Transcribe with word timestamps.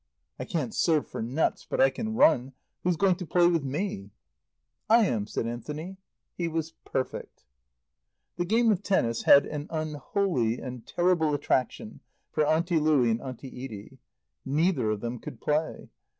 "I 0.39 0.45
can't 0.45 0.73
serve 0.73 1.07
for 1.07 1.21
nuts, 1.21 1.67
but 1.69 1.79
I 1.79 1.91
can 1.91 2.15
run. 2.15 2.53
Who's 2.81 2.97
going 2.97 3.17
to 3.17 3.25
play 3.27 3.45
with 3.45 3.63
me?" 3.63 4.09
"I 4.89 5.05
am," 5.05 5.27
said 5.27 5.45
Anthony. 5.45 5.97
He 6.35 6.47
was 6.47 6.71
perfect. 6.85 7.45
The 8.37 8.45
game 8.45 8.71
of 8.71 8.81
tennis 8.81 9.21
had 9.21 9.45
an 9.45 9.67
unholy 9.69 10.57
and 10.59 10.87
terrible 10.87 11.35
attraction 11.35 11.99
for 12.31 12.43
Auntie 12.43 12.79
Louie 12.79 13.11
and 13.11 13.21
Auntie 13.21 13.49
Edie. 13.63 13.99
Neither 14.43 14.89
of 14.89 15.01
them 15.01 15.19
could 15.19 15.39
play. 15.39 15.89